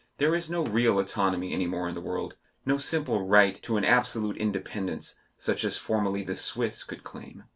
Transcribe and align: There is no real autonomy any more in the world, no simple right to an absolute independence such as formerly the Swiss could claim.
There 0.17 0.33
is 0.33 0.49
no 0.49 0.63
real 0.65 0.97
autonomy 0.97 1.53
any 1.53 1.67
more 1.67 1.87
in 1.87 1.93
the 1.93 2.01
world, 2.01 2.35
no 2.65 2.79
simple 2.79 3.23
right 3.27 3.61
to 3.61 3.77
an 3.77 3.85
absolute 3.85 4.35
independence 4.35 5.19
such 5.37 5.63
as 5.63 5.77
formerly 5.77 6.23
the 6.23 6.35
Swiss 6.35 6.83
could 6.83 7.03
claim. 7.03 7.43